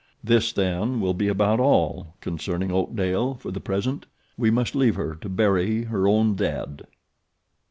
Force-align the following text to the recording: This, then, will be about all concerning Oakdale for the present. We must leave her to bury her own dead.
This, 0.23 0.51
then, 0.51 0.99
will 0.99 1.13
be 1.13 1.27
about 1.27 1.59
all 1.59 2.15
concerning 2.21 2.71
Oakdale 2.71 3.35
for 3.35 3.51
the 3.51 3.59
present. 3.59 4.07
We 4.35 4.49
must 4.49 4.73
leave 4.73 4.95
her 4.95 5.13
to 5.17 5.29
bury 5.29 5.83
her 5.83 6.07
own 6.07 6.33
dead. 6.33 6.87